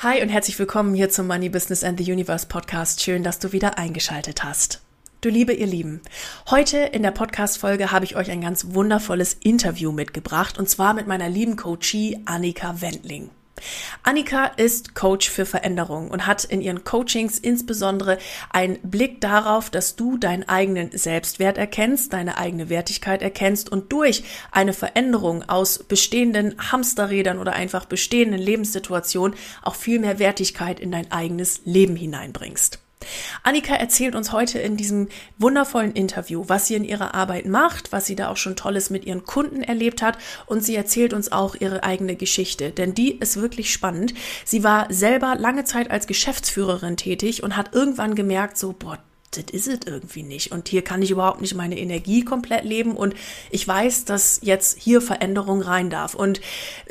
[0.00, 3.02] Hi und herzlich willkommen hier zum Money Business and the Universe Podcast.
[3.02, 4.82] Schön, dass du wieder eingeschaltet hast.
[5.22, 6.02] Du Liebe, ihr Lieben,
[6.50, 11.06] heute in der Podcast-Folge habe ich euch ein ganz wundervolles Interview mitgebracht und zwar mit
[11.06, 13.30] meiner lieben Coachie Annika Wendling.
[14.02, 18.18] Annika ist Coach für Veränderung und hat in ihren Coachings insbesondere
[18.50, 24.24] einen Blick darauf, dass du deinen eigenen Selbstwert erkennst, deine eigene Wertigkeit erkennst und durch
[24.52, 31.10] eine Veränderung aus bestehenden Hamsterrädern oder einfach bestehenden Lebenssituationen auch viel mehr Wertigkeit in dein
[31.10, 32.85] eigenes Leben hineinbringst.
[33.42, 35.08] Annika erzählt uns heute in diesem
[35.38, 39.04] wundervollen Interview, was sie in ihrer Arbeit macht, was sie da auch schon Tolles mit
[39.04, 43.40] ihren Kunden erlebt hat und sie erzählt uns auch ihre eigene Geschichte, denn die ist
[43.40, 44.14] wirklich spannend.
[44.44, 48.98] Sie war selber lange Zeit als Geschäftsführerin tätig und hat irgendwann gemerkt, so, boah,
[49.36, 50.52] das ist es irgendwie nicht.
[50.52, 52.96] Und hier kann ich überhaupt nicht meine Energie komplett leben.
[52.96, 53.14] Und
[53.50, 56.14] ich weiß, dass jetzt hier Veränderung rein darf.
[56.14, 56.40] Und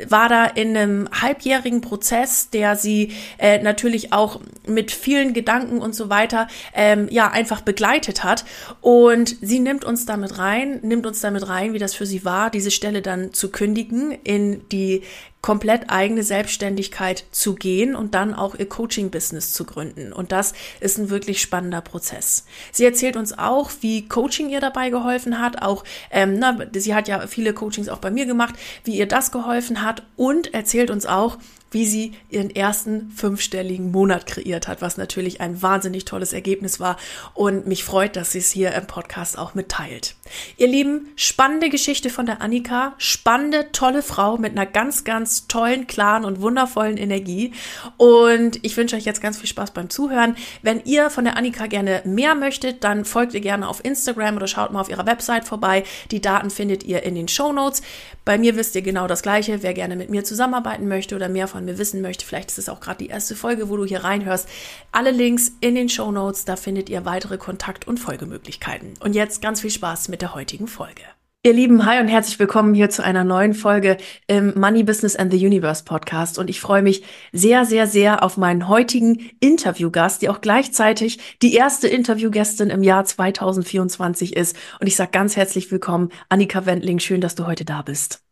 [0.08, 5.94] war da in einem halbjährigen Prozess, der sie äh, natürlich auch mit vielen Gedanken und
[5.94, 8.44] so weiter, ähm, ja, einfach begleitet hat.
[8.80, 12.50] Und sie nimmt uns damit rein, nimmt uns damit rein, wie das für sie war,
[12.50, 15.02] diese Stelle dann zu kündigen, in die
[15.46, 20.12] komplett eigene Selbstständigkeit zu gehen und dann auch ihr Coaching-Business zu gründen.
[20.12, 22.46] Und das ist ein wirklich spannender Prozess.
[22.72, 25.62] Sie erzählt uns auch, wie Coaching ihr dabei geholfen hat.
[25.62, 29.30] Auch, ähm, na, sie hat ja viele Coachings auch bei mir gemacht, wie ihr das
[29.30, 31.38] geholfen hat und erzählt uns auch,
[31.76, 36.96] wie sie ihren ersten fünfstelligen Monat kreiert hat, was natürlich ein wahnsinnig tolles Ergebnis war
[37.34, 40.14] und mich freut, dass sie es hier im Podcast auch mitteilt.
[40.56, 45.86] Ihr Lieben, spannende Geschichte von der Annika, spannende, tolle Frau mit einer ganz, ganz tollen,
[45.86, 47.52] klaren und wundervollen Energie
[47.98, 50.34] und ich wünsche euch jetzt ganz viel Spaß beim Zuhören.
[50.62, 54.46] Wenn ihr von der Annika gerne mehr möchtet, dann folgt ihr gerne auf Instagram oder
[54.46, 55.84] schaut mal auf ihrer Website vorbei.
[56.10, 57.82] Die Daten findet ihr in den Show Notes.
[58.24, 59.62] Bei mir wisst ihr genau das Gleiche.
[59.62, 62.68] Wer gerne mit mir zusammenarbeiten möchte oder mehr von mir wissen möchte, vielleicht ist es
[62.68, 64.48] auch gerade die erste Folge, wo du hier reinhörst.
[64.92, 68.94] Alle Links in den Show Notes, da findet ihr weitere Kontakt- und Folgemöglichkeiten.
[69.00, 71.02] Und jetzt ganz viel Spaß mit der heutigen Folge.
[71.46, 75.32] Ihr Lieben, hi und herzlich willkommen hier zu einer neuen Folge im Money Business and
[75.32, 76.40] the Universe Podcast.
[76.40, 81.54] Und ich freue mich sehr, sehr, sehr auf meinen heutigen Interviewgast, die auch gleichzeitig die
[81.54, 84.56] erste Interviewgästin im Jahr 2024 ist.
[84.80, 86.98] Und ich sage ganz herzlich willkommen, Annika Wendling.
[86.98, 88.24] Schön, dass du heute da bist.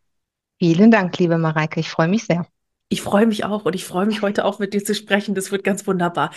[0.59, 1.79] Vielen Dank, liebe Mareike.
[1.79, 2.49] Ich freue mich sehr.
[2.89, 5.35] Ich freue mich auch und ich freue mich heute auch mit dir zu sprechen.
[5.35, 6.31] Das wird ganz wunderbar.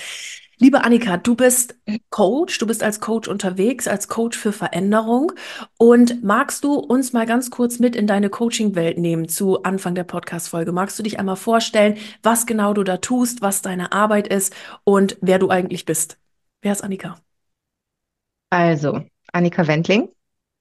[0.59, 1.75] Liebe Annika, du bist
[2.09, 5.33] Coach, du bist als Coach unterwegs, als Coach für Veränderung.
[5.77, 10.03] Und magst du uns mal ganz kurz mit in deine Coaching-Welt nehmen zu Anfang der
[10.03, 10.71] Podcast-Folge?
[10.71, 14.51] Magst du dich einmal vorstellen, was genau du da tust, was deine Arbeit ist
[14.83, 16.17] und wer du eigentlich bist?
[16.63, 17.19] Wer ist Annika?
[18.49, 20.09] Also, Annika Wendling,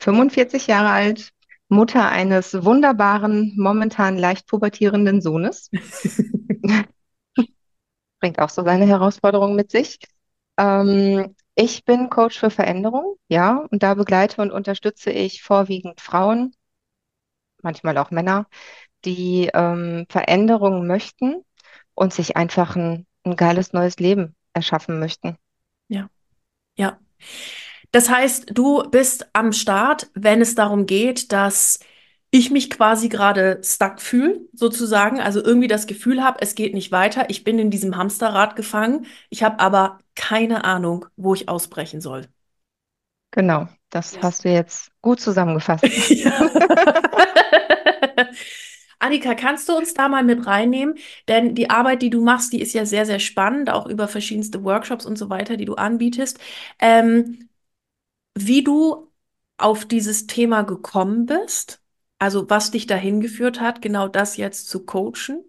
[0.01, 1.33] 45 Jahre alt,
[1.69, 5.71] Mutter eines wunderbaren, momentan leicht pubertierenden Sohnes.
[8.21, 9.99] bringt auch so seine Herausforderungen mit sich.
[10.59, 16.55] Ähm, ich bin Coach für Veränderung, ja, und da begleite und unterstütze ich vorwiegend Frauen,
[17.63, 18.47] manchmal auch Männer,
[19.05, 21.45] die ähm, Veränderungen möchten
[21.95, 25.37] und sich einfach ein, ein geiles neues Leben erschaffen möchten.
[25.89, 26.09] Ja,
[26.77, 26.99] ja.
[27.93, 31.81] Das heißt, du bist am Start, wenn es darum geht, dass
[32.31, 35.21] ich mich quasi gerade stuck fühle, sozusagen.
[35.21, 37.31] Also irgendwie das Gefühl habe, es geht nicht weiter.
[37.31, 39.07] Ich bin in diesem Hamsterrad gefangen.
[39.31, 42.27] Ich habe aber keine Ahnung, wo ich ausbrechen soll.
[43.31, 44.23] Genau, das yes.
[44.23, 45.85] hast du jetzt gut zusammengefasst.
[48.99, 50.97] Annika, kannst du uns da mal mit reinnehmen?
[51.29, 54.65] Denn die Arbeit, die du machst, die ist ja sehr, sehr spannend, auch über verschiedenste
[54.65, 56.39] Workshops und so weiter, die du anbietest.
[56.79, 57.49] Ähm,
[58.37, 59.11] wie du
[59.59, 61.81] auf dieses Thema gekommen bist
[62.19, 65.45] also was dich dahin geführt hat, genau das jetzt zu coachen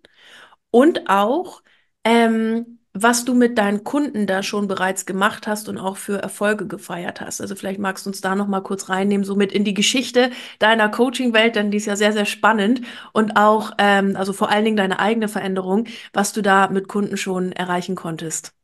[0.72, 1.64] und auch,
[2.04, 6.68] ähm, was du mit deinen Kunden da schon bereits gemacht hast und auch für Erfolge
[6.68, 7.42] gefeiert hast.
[7.42, 10.32] Also vielleicht magst du uns da noch mal kurz reinnehmen, so mit in die Geschichte
[10.60, 12.82] deiner Coaching-Welt, denn die ist ja sehr, sehr spannend
[13.14, 17.18] und auch, ähm, also vor allen Dingen deine eigene Veränderung, was du da mit Kunden
[17.18, 18.57] schon erreichen konntest.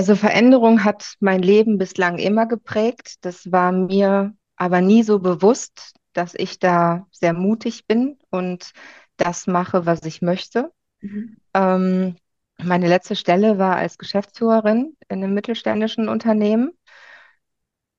[0.00, 3.16] Also Veränderung hat mein Leben bislang immer geprägt.
[3.20, 8.70] Das war mir aber nie so bewusst, dass ich da sehr mutig bin und
[9.18, 10.72] das mache, was ich möchte.
[11.02, 11.36] Mhm.
[11.52, 12.16] Ähm,
[12.56, 16.72] meine letzte Stelle war als Geschäftsführerin in einem mittelständischen Unternehmen,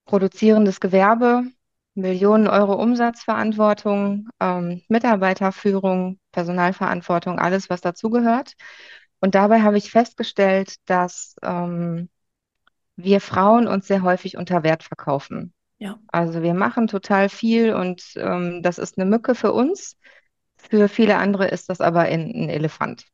[0.06, 1.44] produzierendes Gewerbe,
[1.94, 8.56] Millionen Euro Umsatzverantwortung, ähm, Mitarbeiterführung, Personalverantwortung, alles, was dazugehört.
[9.22, 12.10] Und dabei habe ich festgestellt, dass ähm,
[12.96, 15.54] wir Frauen uns sehr häufig unter Wert verkaufen.
[15.78, 16.00] Ja.
[16.08, 19.98] Also wir machen total viel und ähm, das ist eine Mücke für uns.
[20.58, 23.06] Für viele andere ist das aber ein, Elefant.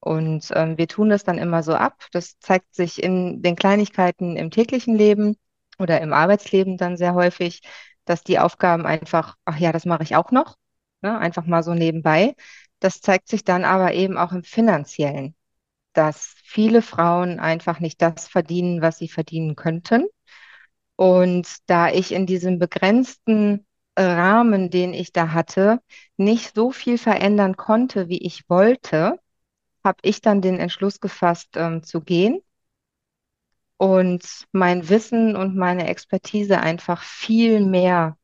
[0.00, 2.06] Und ähm, wir tun das dann immer so ab.
[2.12, 5.36] Das zeigt sich in den Kleinigkeiten im täglichen Leben
[5.78, 7.60] oder im Arbeitsleben dann sehr häufig,
[8.06, 10.56] dass die Aufgaben einfach, ach ja, das mache ich auch noch,
[11.02, 11.18] ne?
[11.18, 12.34] Einfach mal so nebenbei.
[12.80, 15.34] Das zeigt sich dann aber eben auch im Finanziellen,
[15.96, 20.06] dass viele Frauen einfach nicht das verdienen, was sie verdienen könnten.
[20.96, 23.66] Und da ich in diesem begrenzten
[23.98, 25.80] Rahmen, den ich da hatte,
[26.16, 29.18] nicht so viel verändern konnte, wie ich wollte,
[29.84, 32.42] habe ich dann den Entschluss gefasst, ähm, zu gehen
[33.78, 38.16] und mein Wissen und meine Expertise einfach viel mehr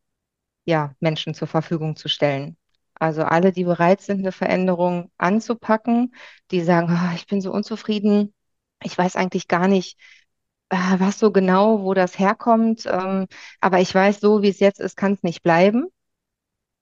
[0.67, 2.57] ja, Menschen zur Verfügung zu stellen.
[3.03, 6.15] Also alle, die bereit sind, eine Veränderung anzupacken,
[6.51, 8.35] die sagen, "Ah, ich bin so unzufrieden,
[8.83, 9.99] ich weiß eigentlich gar nicht,
[10.71, 13.27] äh, was so genau, wo das herkommt, ähm,
[13.61, 15.87] aber ich weiß, so wie es jetzt ist, kann es nicht bleiben.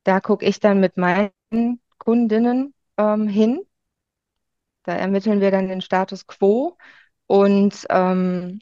[0.04, 1.32] Da gucke ich dann mit meinen
[1.98, 3.60] Kundinnen ähm, hin.
[4.84, 6.76] Da ermitteln wir dann den Status quo
[7.26, 8.60] und ähm,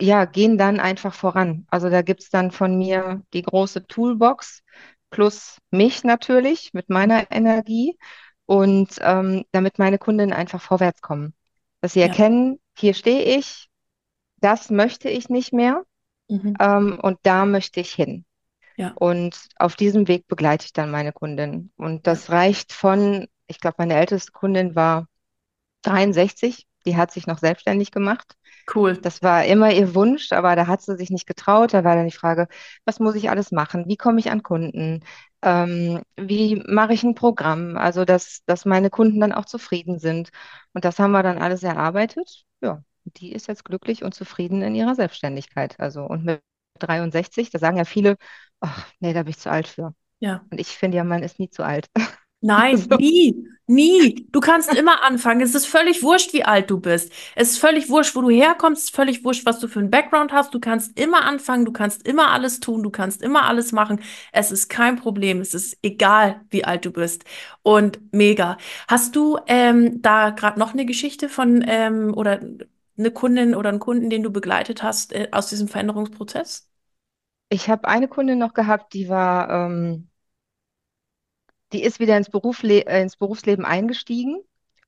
[0.00, 1.66] ja, gehen dann einfach voran.
[1.70, 4.62] Also da gibt es dann von mir die große Toolbox
[5.10, 7.98] plus mich natürlich mit meiner Energie
[8.46, 11.34] und ähm, damit meine Kundinnen einfach vorwärts kommen.
[11.80, 12.06] Dass sie Ja.
[12.08, 13.68] erkennen, hier stehe ich,
[14.40, 15.84] das möchte ich nicht mehr
[16.28, 16.54] Mhm.
[16.60, 18.24] ähm, und da möchte ich hin.
[18.76, 18.92] Ja.
[18.94, 21.72] Und auf diesem Weg begleite ich dann meine Kundin.
[21.76, 25.06] Und das reicht von, ich glaube, meine älteste Kundin war
[25.82, 28.36] 63, die hat sich noch selbstständig gemacht.
[28.72, 28.96] Cool.
[28.98, 31.74] Das war immer ihr Wunsch, aber da hat sie sich nicht getraut.
[31.74, 32.46] Da war dann die Frage,
[32.84, 33.88] was muss ich alles machen?
[33.88, 35.04] Wie komme ich an Kunden?
[35.42, 37.76] Ähm, wie mache ich ein Programm?
[37.76, 40.30] Also, dass, dass meine Kunden dann auch zufrieden sind.
[40.72, 42.44] Und das haben wir dann alles erarbeitet.
[42.62, 45.78] Ja, die ist jetzt glücklich und zufrieden in ihrer Selbstständigkeit.
[45.80, 46.40] Also, und mit
[46.78, 48.16] 63, da sagen ja viele,
[48.60, 49.94] ach, nee, da bin ich zu alt für.
[50.20, 50.44] Ja.
[50.50, 51.88] Und ich finde ja, man ist nie zu alt.
[52.42, 52.98] Nein, So.
[52.98, 54.26] nie, nie.
[54.32, 55.42] Du kannst immer anfangen.
[55.42, 57.12] Es ist völlig wurscht, wie alt du bist.
[57.36, 58.78] Es ist völlig wurscht, wo du herkommst.
[58.82, 60.54] Es ist völlig wurscht, was du für einen Background hast.
[60.54, 61.66] Du kannst immer anfangen.
[61.66, 62.82] Du kannst immer alles tun.
[62.82, 64.00] Du kannst immer alles machen.
[64.32, 65.40] Es ist kein Problem.
[65.40, 67.24] Es ist egal, wie alt du bist.
[67.62, 68.56] Und mega.
[68.88, 72.40] Hast du ähm, da gerade noch eine Geschichte von ähm, oder
[72.98, 76.68] eine Kundin oder einen Kunden, den du begleitet hast äh, aus diesem Veränderungsprozess?
[77.48, 80.09] Ich habe eine Kundin noch gehabt, die war, ähm,
[81.72, 84.40] die ist wieder ins Berufle äh, ins Berufsleben eingestiegen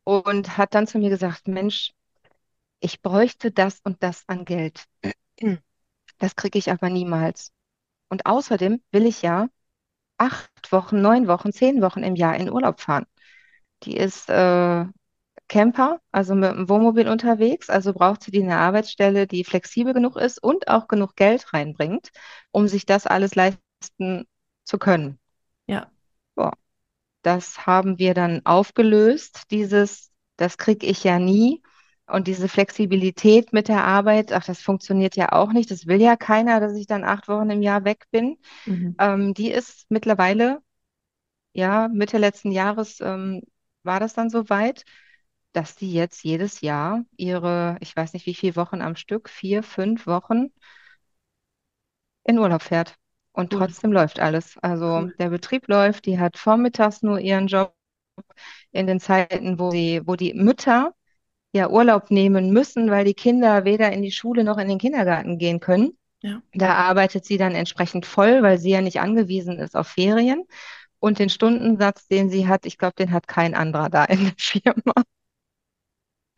[0.05, 1.93] und hat dann zu mir gesagt, Mensch,
[2.81, 4.85] ich bräuchte das und das an Geld.
[6.19, 7.53] Das kriege ich aber niemals.
[8.09, 9.49] Und außerdem will ich ja
[10.19, 13.07] acht Wochen, neun Wochen, zehn Wochen im Jahr in Urlaub fahren.
[13.85, 14.85] Die ist äh,
[15.49, 20.43] Camper, also mit dem Wohnmobil unterwegs, also braucht sie eine Arbeitsstelle, die flexibel genug ist
[20.43, 22.11] und auch genug Geld reinbringt,
[22.53, 24.27] um sich das alles leisten
[24.65, 25.19] zu können.
[27.23, 31.63] Das haben wir dann aufgelöst, dieses, das kriege ich ja nie.
[32.07, 35.71] Und diese Flexibilität mit der Arbeit, ach, das funktioniert ja auch nicht.
[35.71, 38.39] Das will ja keiner, dass ich dann acht Wochen im Jahr weg bin.
[38.67, 38.95] mhm.
[38.99, 40.63] Ähm, die ist mittlerweile,
[41.53, 43.43] ja, Mitte letzten Jahres ähm,
[43.83, 44.85] war das dann soweit,
[45.53, 49.63] dass sie jetzt jedes Jahr ihre, ich weiß nicht wie viele Wochen am Stück, vier,
[49.63, 50.49] fünf Wochen
[52.25, 52.99] in Urlaub fährt.
[53.33, 54.57] Und Cool, trotzdem läuft alles.
[54.63, 55.13] Also cool.
[55.19, 57.75] der Betrieb läuft, die hat vormittags nur ihren Job
[58.73, 60.95] in den Zeiten, wo sie, wo die Mütter
[61.53, 65.39] ja Urlaub nehmen müssen, weil die Kinder weder in die Schule noch in den Kindergarten
[65.39, 65.99] gehen können.
[66.23, 70.45] Ja, Da arbeitet sie dann entsprechend voll, weil sie ja nicht angewiesen ist auf Ferien.
[71.01, 74.35] Und den Stundensatz, den sie hat, ich glaube, den hat kein anderer da in der
[74.39, 74.95] Firma.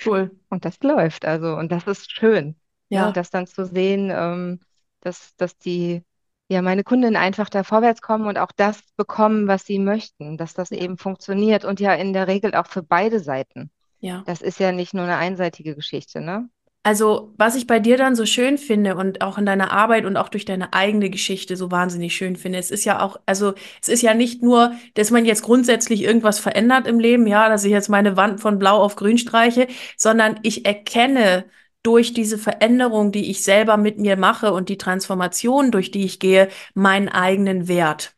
[0.05, 0.31] cool.
[0.49, 1.57] Und das läuft also.
[1.57, 2.57] Und das ist schön,
[2.93, 4.61] ne, Ja, das dann zu sehen, ähm,
[5.01, 6.05] dass, dass die,
[6.49, 10.55] ja, meine Kundinnen einfach da vorwärts kommen und auch das bekommen, was sie möchten, dass
[10.55, 13.71] das eben funktioniert und ja in der Regel auch für beide Seiten.
[14.01, 14.23] ja.
[14.27, 16.49] Das ist ja nicht nur eine einseitige Geschichte, ne?
[16.87, 20.19] Also, was ich bei dir dann so schön finde und auch in deiner Arbeit und
[20.19, 23.89] auch durch deine eigene Geschichte so wahnsinnig schön finde, es ist ja auch, also es
[23.89, 27.73] ist ja nicht nur, dass man jetzt grundsätzlich irgendwas verändert im Leben, ja, dass ich
[27.73, 31.47] jetzt meine Wand von blau auf grün streiche, sondern ich erkenne
[31.85, 36.19] durch diese Veränderung, die ich selber mit mir mache und die Transformation, durch die ich
[36.19, 38.17] gehe, meinen eigenen Wert.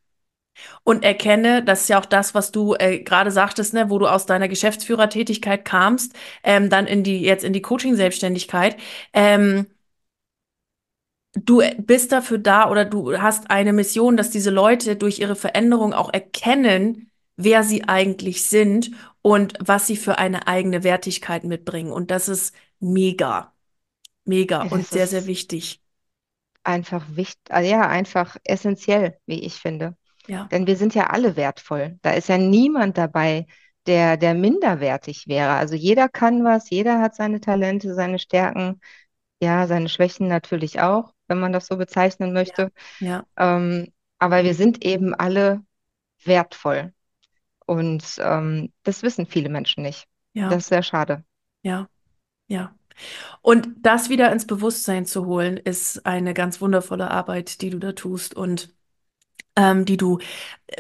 [0.85, 4.07] Und erkenne, das ist ja auch das, was du äh, gerade sagtest, ne, wo du
[4.07, 8.77] aus deiner Geschäftsführertätigkeit kamst, ähm, dann in die, jetzt in die Coaching-Selbstständigkeit.
[9.13, 9.67] Ähm,
[11.35, 15.93] du bist dafür da oder du hast eine Mission, dass diese Leute durch ihre Veränderung
[15.93, 18.93] auch erkennen, wer sie eigentlich sind
[19.23, 21.93] und was sie für eine eigene Wertigkeit mitbringen.
[21.93, 23.53] Und das ist mega,
[24.27, 25.81] mega Ja, und sehr, sehr ist wichtig.
[26.65, 29.97] einfach wichtig, ja, einfach essentiell, wie ich finde.
[30.27, 31.99] Ja, Denn wir sind ja alle wertvoll.
[32.03, 33.47] Da ist ja niemand dabei,
[33.87, 35.53] der, der minderwertig wäre.
[35.55, 38.81] Also jeder kann was, jeder hat seine Talente, seine Stärken,
[39.43, 42.73] ja, seine Schwächen natürlich auch, wenn man das so bezeichnen möchte.
[43.01, 45.63] ja, Ähm, aber wir sind eben alle
[46.25, 46.95] wertvoll.
[47.67, 50.09] Und ähm, das wissen viele Menschen nicht.
[50.35, 51.25] ja, Das ist sehr schade.
[51.63, 51.89] ja,
[52.49, 52.76] ja.
[53.43, 57.93] Und das wieder ins Bewusstsein zu holen, ist eine ganz wundervolle Arbeit, die du da
[57.93, 58.35] tust.
[58.35, 58.76] Und
[59.57, 60.19] ähm, die du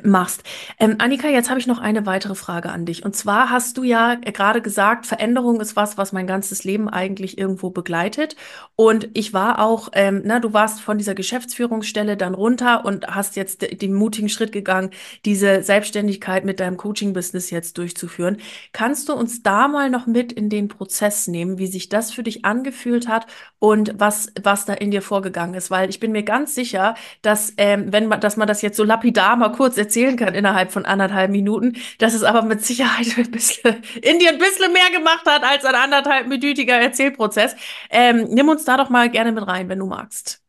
[0.02, 0.42] machst.
[0.80, 3.04] Ähm, Annika, jetzt habe ich noch eine weitere Frage an dich.
[3.04, 7.38] Und zwar hast du ja gerade gesagt, Veränderung ist was, was mein ganzes Leben eigentlich
[7.38, 8.34] irgendwo begleitet.
[8.74, 13.36] Und ich war auch, ähm, na, du warst von dieser Geschäftsführungsstelle dann runter und hast
[13.36, 14.90] jetzt de- den mutigen Schritt gegangen,
[15.24, 18.38] diese Selbstständigkeit mit deinem Coaching-Business jetzt durchzuführen.
[18.72, 22.24] Kannst du uns da mal noch mit in den Prozess nehmen, wie sich das für
[22.24, 23.26] dich angefühlt hat
[23.60, 25.70] und was, was da in dir vorgegangen ist?
[25.70, 28.84] Weil ich bin mir ganz sicher, dass, ähm, wenn man, dass man das jetzt so
[28.84, 33.30] lapidar mal kurz erzählen kann innerhalb von anderthalb Minuten, dass es aber mit Sicherheit ein
[33.30, 37.54] bisschen, in dir ein bisschen mehr gemacht hat als ein anderthalbminütiger Erzählprozess.
[37.90, 40.42] Ähm, nimm uns da doch mal gerne mit rein, wenn du magst.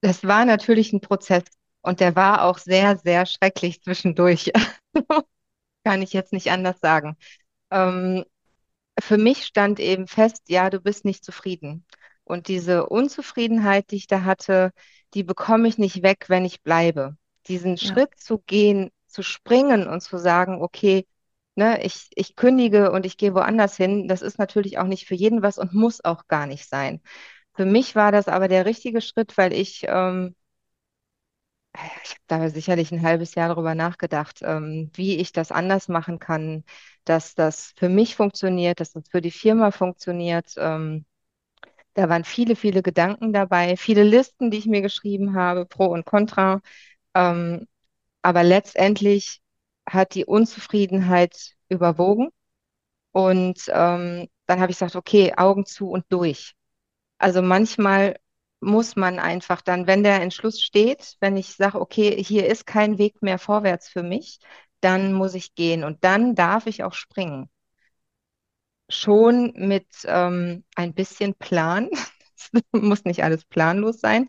[0.00, 1.44] Das war natürlich ein Prozess
[1.82, 4.50] und der war auch sehr, sehr schrecklich zwischendurch.
[5.84, 7.16] Kann ich jetzt nicht anders sagen.
[7.70, 8.24] Ähm,
[9.00, 11.84] für mich stand eben fest, ja, du bist nicht zufrieden.
[12.24, 14.72] Und diese Unzufriedenheit, die ich da hatte,
[15.14, 17.16] die bekomme ich nicht weg, wenn ich bleibe.
[17.48, 21.06] Diesen Ja, Schritt zu gehen, zu springen und zu sagen, okay,
[21.56, 25.14] ne, ich, ich kündige und ich gehe woanders hin, das ist natürlich auch nicht für
[25.14, 27.00] jeden was und muss auch gar nicht sein.
[27.54, 30.34] Für mich war das aber der richtige Schritt, weil ich, ähm,
[32.04, 36.18] ich habe da sicherlich ein halbes Jahr darüber nachgedacht, ähm, wie ich das anders machen
[36.18, 36.64] kann,
[37.04, 40.52] dass das für mich funktioniert, dass das für die Firma funktioniert.
[40.56, 41.04] Ähm,
[41.94, 46.04] da waren viele, viele Gedanken dabei, viele Listen, die ich mir geschrieben habe, Pro und
[46.06, 46.60] Contra.
[47.14, 47.66] Ähm,
[48.22, 49.40] aber letztendlich
[49.88, 52.30] hat die Unzufriedenheit überwogen.
[53.12, 56.54] Und ähm, dann habe ich gesagt, okay, Augen zu und durch.
[57.18, 58.18] Also manchmal
[58.60, 62.98] muss man einfach dann, wenn der Entschluss steht, wenn ich sage, okay, hier ist kein
[62.98, 64.40] Weg mehr vorwärts für mich,
[64.80, 67.50] dann muss ich gehen und dann darf ich auch springen.
[68.90, 71.88] Schon mit ähm, ein bisschen Plan.
[72.42, 74.26] Es muss nicht alles planlos sein.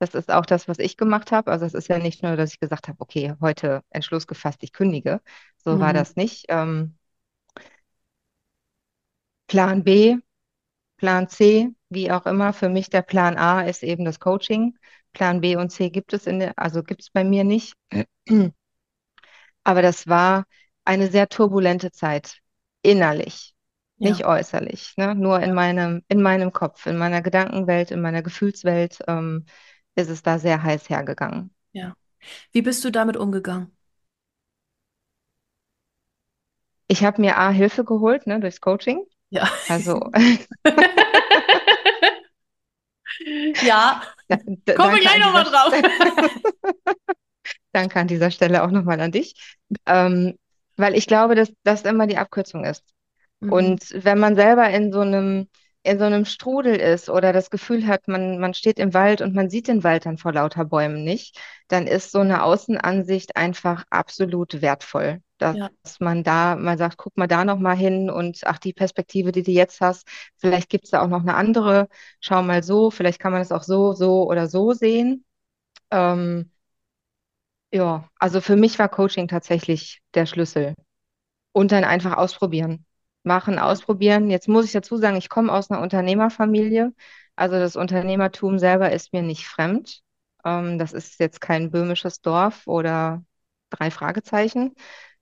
[0.00, 1.52] Das ist auch das, was ich gemacht habe.
[1.52, 4.72] Also es ist ja nicht nur, dass ich gesagt habe, okay, heute Entschluss gefasst, ich
[4.72, 5.20] kündige.
[5.58, 5.96] So war mhm.
[5.96, 6.46] das nicht.
[6.48, 6.98] Ähm,
[9.46, 10.16] Plan B,
[10.96, 12.52] Plan C, wie auch immer.
[12.52, 14.76] Für mich der Plan A ist eben das Coaching.
[15.12, 17.74] Plan B und C gibt es in der, also gibt es bei mir nicht.
[19.64, 20.44] Aber das war
[20.84, 22.38] eine sehr turbulente Zeit,
[22.82, 23.51] innerlich,
[24.02, 25.14] ja, nicht äußerlich, ne?
[25.14, 29.46] Nur in meinem, in meinem Kopf, in meiner Gedankenwelt, in meiner Gefühlswelt, ähm,
[29.94, 31.54] ist es da sehr heiß hergegangen.
[31.72, 31.94] ja.
[32.52, 33.76] Wie bist du damit umgegangen?
[36.86, 39.04] Ich habe mir A, Hilfe geholt, ne, durchs Coaching.
[39.30, 39.50] Ja.
[39.68, 40.10] Also
[43.62, 45.72] Ja, da, da, kommen wir danke gleich nochmal drauf.
[47.72, 49.34] Danke an dieser Stelle auch nochmal an dich.
[49.86, 50.38] Ähm,
[50.76, 52.84] weil ich glaube, dass das immer die Abkürzung ist.
[53.42, 53.50] Mhm.
[53.50, 55.48] Und wenn man selber in so einem,
[55.82, 59.34] in so einem Strudel ist oder das Gefühl hat, man, man steht im Wald und
[59.34, 63.84] man sieht den Wald dann vor lauter Bäumen nicht, dann ist so eine Außenansicht einfach
[63.90, 65.20] absolut wertvoll.
[65.38, 65.70] Dass Ja,
[66.00, 69.42] man da mal sagt, guck mal da noch mal hin und ach, die Perspektive, die
[69.42, 70.06] du jetzt hast,
[70.38, 71.88] vielleicht gibt es da auch noch eine andere.
[72.20, 75.24] Schau mal so, vielleicht kann man es auch so, so oder so sehen.
[75.90, 76.50] Ähm,
[77.72, 80.74] ja, also für mich war Coaching tatsächlich der Schlüssel.
[81.52, 82.86] Und dann einfach ausprobieren.
[83.24, 84.30] Machen, ausprobieren.
[84.30, 86.92] Jetzt muss ich dazu sagen, ich komme aus einer Unternehmerfamilie.
[87.36, 90.00] Also das Unternehmertum selber ist mir nicht fremd.
[90.44, 93.24] Ähm, das ist jetzt kein böhmisches Dorf oder
[93.70, 94.74] drei Fragezeichen.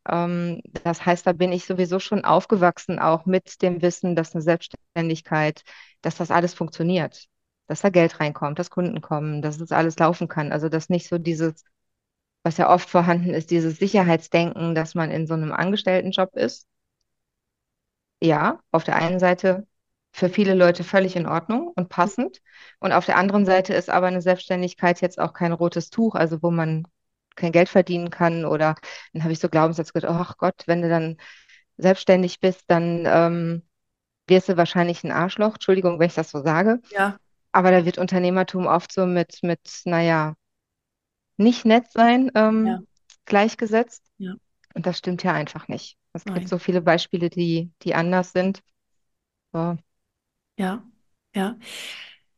[0.09, 4.43] Ähm, das heißt, da bin ich sowieso schon aufgewachsen, auch mit dem Wissen, dass eine
[4.43, 5.63] Selbstständigkeit,
[6.03, 7.27] dass das alles funktioniert.
[7.67, 10.53] Dass da Geld reinkommt, dass Kunden kommen, dass das alles laufen kann.
[10.53, 11.65] Also dass nicht so dieses
[12.43, 16.67] was ja oft vorhanden ist, dieses Sicherheitsdenken, dass man in so einem Angestelltenjob ist.
[18.21, 19.67] Ja, auf der einen Seite
[20.13, 22.41] für viele Leute völlig in Ordnung und passend.
[22.81, 26.43] Und auf der anderen Seite ist aber eine Selbstständigkeit jetzt auch kein rotes Tuch, also
[26.43, 26.87] wo man
[27.37, 28.45] kein Geld verdienen kann.
[28.45, 28.75] Oder
[29.13, 31.17] dann habe ich so Glaubenssätze gedacht, ach Gott, wenn du dann
[31.77, 33.63] selbstständig bist, dann ähm,
[34.27, 35.55] wirst du wahrscheinlich ein Arschloch.
[35.55, 36.81] Entschuldigung, wenn ich das so sage.
[36.91, 37.19] Ja.
[37.53, 40.35] Aber da wird Unternehmertum oft so mit, mit, naja,
[41.37, 42.79] nicht nett sein, ähm, Ja.
[43.25, 44.05] gleichgesetzt.
[44.19, 44.35] Ja.
[44.75, 45.97] Und das stimmt ja einfach nicht.
[46.13, 46.35] Es Nein.
[46.35, 48.63] gibt so viele Beispiele, die, die anders sind.
[49.53, 49.77] So.
[50.57, 50.85] Ja,
[51.35, 51.57] ja.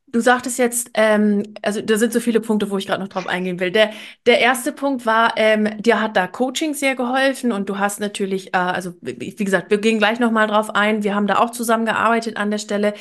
[0.08, 3.26] Du sagtest jetzt, ähm, also da sind so viele Punkte, wo ich gerade noch drauf
[3.26, 3.70] eingehen will.
[3.70, 3.92] Der,
[4.26, 8.48] der erste Punkt war, ähm, dir hat da Coaching sehr geholfen und du hast natürlich,
[8.48, 11.02] äh, also wie gesagt, wir gehen gleich nochmal drauf ein.
[11.02, 12.92] Wir haben da auch zusammengearbeitet an der Stelle.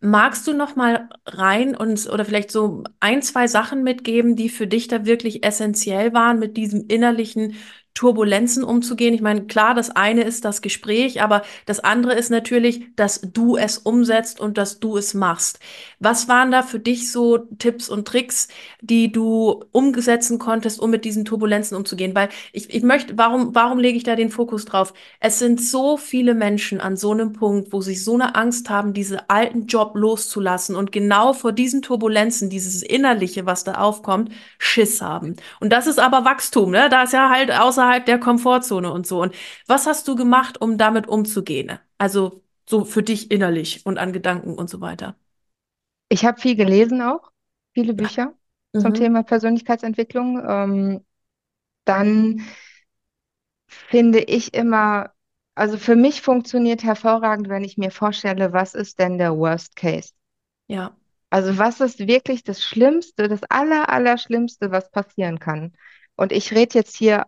[0.00, 4.66] Magst du noch mal rein und oder vielleicht so ein, zwei Sachen mitgeben, die für
[4.66, 7.54] dich da wirklich essentiell waren, mit diesem innerlichen
[7.96, 9.14] Turbulenzen umzugehen?
[9.14, 13.56] Ich meine, klar, das eine ist das Gespräch, aber das andere ist natürlich, dass du
[13.56, 15.58] es umsetzt und dass du es machst.
[15.98, 18.48] Was waren da für dich so Tipps und Tricks,
[18.82, 22.14] die du umsetzen konntest, um mit diesen Turbulenzen umzugehen?
[22.14, 24.92] Weil ich, ich möchte, warum, warum lege ich da den Fokus drauf?
[25.20, 28.92] Es sind so viele Menschen an so einem Punkt, wo sie so eine Angst haben,
[28.92, 35.00] diesen alten Job loszulassen und genau vor diesen Turbulenzen, dieses Innerliche, was da aufkommt, Schiss
[35.00, 35.36] haben.
[35.60, 36.88] Und das ist aber Wachstum, ne?
[36.90, 39.22] Da ist ja halt außerhalb der Komfortzone und so.
[39.22, 39.34] Und
[39.66, 41.78] was hast du gemacht, um damit umzugehen?
[41.98, 45.16] Also so für dich innerlich und an Gedanken und so weiter.
[46.08, 47.30] Ich habe viel gelesen auch,
[47.74, 48.34] viele Bücher
[48.78, 48.94] zum Mhm.
[48.94, 50.42] Thema Persönlichkeitsentwicklung.
[50.46, 51.04] Ähm,
[51.84, 52.42] dann
[53.68, 55.12] finde ich immer,
[55.54, 60.10] also für mich funktioniert hervorragend, wenn ich mir vorstelle, was ist denn der Worst Case?
[60.68, 60.96] Ja,
[61.30, 65.72] Also was ist wirklich das Schlimmste, das Aller, Allerschlimmste, was passieren kann?
[66.16, 67.26] Und ich rede jetzt hier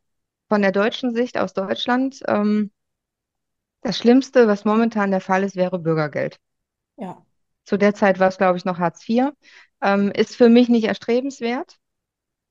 [0.49, 2.21] von der deutschen Sicht aus Deutschland.
[2.27, 2.71] Ähm,
[3.83, 6.39] das Schlimmste, was momentan der Fall ist, wäre Bürgergeld.
[6.97, 7.25] ja,
[7.69, 9.33] Zu der Zeit war es, glaube ich, noch Hartz IV.
[9.83, 11.79] Ähm, ist für mich nicht erstrebenswert,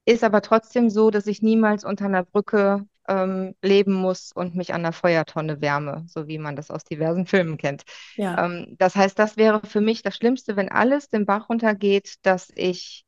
[0.06, 4.74] ist aber trotzdem so, dass ich niemals unter einer Brücke ähm, leben muss und mich
[4.74, 7.84] an der Feuertonne wärme, so wie man das aus diversen Filmen kennt.
[8.16, 12.16] ja, Ähm, das heißt, das wäre für mich das Schlimmste, wenn alles den Bach runtergeht,
[12.24, 13.06] dass ich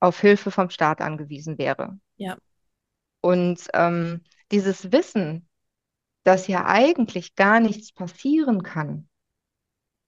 [0.00, 1.98] auf Hilfe vom Staat angewiesen wäre.
[2.16, 2.38] ja,
[3.22, 5.48] Und ähm, dieses Wissen,
[6.24, 9.08] dass ja eigentlich gar nichts passieren kann,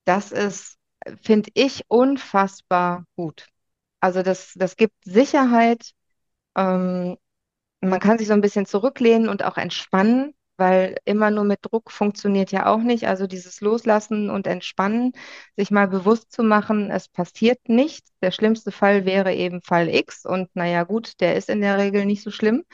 [0.05, 0.79] das ist,
[1.23, 3.49] finde ich, unfassbar gut.
[4.01, 5.93] Also das, das gibt Sicherheit.
[6.57, 7.17] Ähm,
[7.81, 11.91] man kann sich so ein bisschen zurücklehnen und auch entspannen, weil immer nur mit Druck
[11.91, 13.07] funktioniert ja auch nicht.
[13.09, 15.13] Also dieses Loslassen und Entspannen,
[15.57, 18.13] sich mal bewusst zu machen, es passiert nichts.
[18.23, 22.07] Der schlimmste Fall wäre eben Fall X und naja gut, der ist in der Regel
[22.07, 22.65] nicht so schlimm.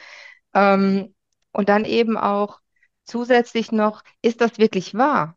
[0.54, 1.14] Ähm,
[1.52, 2.60] und dann eben auch
[3.04, 5.36] zusätzlich noch, ist das wirklich wahr,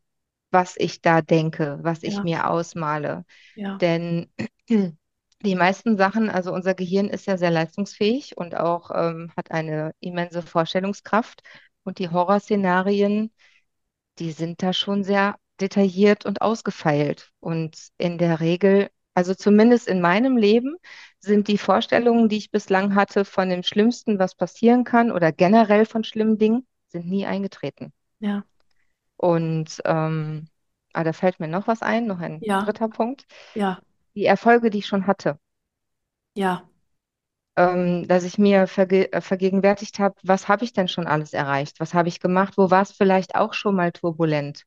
[0.54, 3.26] was ich da denke, was ich ja, mir ausmale?
[3.54, 4.28] ja, Denn
[5.42, 9.94] die meisten Sachen, also unser Gehirn ist ja sehr leistungsfähig und auch ähm, hat eine
[10.00, 11.42] immense Vorstellungskraft.
[11.84, 13.32] Und die Horrorszenarien,
[14.18, 17.30] die sind da schon sehr detailliert und ausgefeilt.
[17.40, 20.76] Und in der Regel, also zumindest in meinem Leben,
[21.20, 25.86] sind die Vorstellungen, die ich bislang hatte von dem Schlimmsten, was passieren kann oder generell
[25.86, 27.92] von schlimmen Dingen, sind nie eingetreten.
[28.20, 28.44] ja,
[29.16, 30.48] Und ähm,
[30.92, 33.26] ah, da fällt mir noch was ein, noch ein ja, dritter Punkt.
[33.54, 33.80] ja,
[34.16, 35.38] Die Erfolge, die ich schon hatte.
[36.34, 36.68] ja,
[37.56, 41.78] ähm, dass ich mir verge äh, vergegenwärtigt habe, was habe ich denn schon alles erreicht?
[41.80, 42.54] Was habe ich gemacht?
[42.56, 44.64] Wo war es vielleicht auch schon mal turbulent?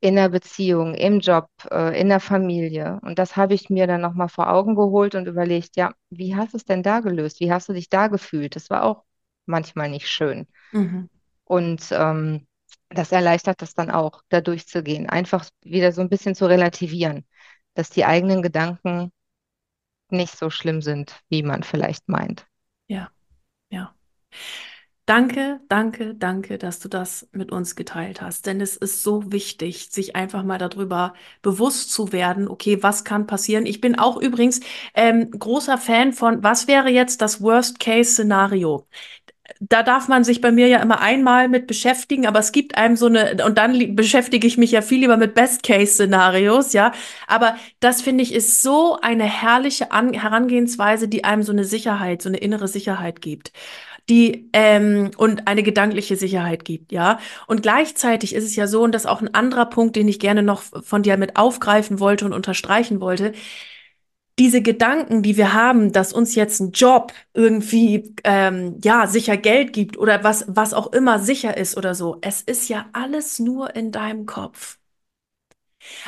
[0.00, 3.00] In der Beziehung, im Job, äh, in der Familie.
[3.02, 6.52] Und das habe ich mir dann nochmal vor Augen geholt und überlegt, ja, wie hast
[6.52, 7.40] du es denn da gelöst?
[7.40, 8.56] Wie hast du dich da gefühlt?
[8.56, 9.04] Das war auch
[9.46, 10.46] manchmal nicht schön.
[10.72, 11.06] mhm.
[11.44, 12.45] Und ähm,
[12.88, 15.08] das erleichtert das dann auch, da durchzugehen.
[15.08, 17.24] Einfach wieder so ein bisschen zu relativieren,
[17.74, 19.12] dass die eigenen Gedanken
[20.10, 22.46] nicht so schlimm sind, wie man vielleicht meint.
[22.88, 23.10] Ja,
[23.70, 23.94] ja.
[25.06, 28.44] Danke, danke, danke, dass du das mit uns geteilt hast.
[28.46, 33.28] Denn es ist so wichtig, sich einfach mal darüber bewusst zu werden, okay, was kann
[33.28, 33.66] passieren?
[33.66, 34.60] Ich bin auch übrigens
[34.94, 38.88] ähm, großer Fan von, was wäre jetzt das Worst-Case-Szenario?
[39.60, 42.96] Da darf man sich bei mir ja immer einmal mit beschäftigen, aber es gibt einem
[42.96, 46.92] so eine, und dann beschäftige ich mich ja viel lieber mit Best-Case-Szenarios, ja.
[47.26, 52.22] Aber das finde ich ist so eine herrliche An Herangehensweise, die einem so eine Sicherheit,
[52.22, 53.52] so eine innere Sicherheit gibt.
[54.08, 57.18] Die ähm, und eine gedankliche Sicherheit gibt, ja.
[57.48, 60.20] Und gleichzeitig ist es ja so, und das ist auch ein anderer Punkt, den ich
[60.20, 63.32] gerne noch von dir mit aufgreifen wollte und unterstreichen wollte
[64.38, 69.72] diese Gedanken, die wir haben, dass uns jetzt ein Job irgendwie ähm, ja sicher Geld
[69.72, 73.74] gibt oder was was auch immer sicher ist oder so, es ist ja alles nur
[73.74, 74.78] in deinem Kopf.